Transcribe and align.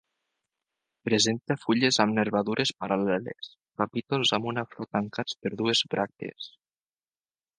Presenta 1.07 1.57
fulles 1.65 1.99
amb 2.03 2.15
nervadures 2.19 2.71
paral·leles, 2.83 3.51
capítols 3.83 4.33
amb 4.39 4.49
una 4.55 4.65
flor 4.71 4.89
tancats 4.97 5.39
per 5.43 5.55
dues 5.61 5.85
bràctees. 5.95 6.49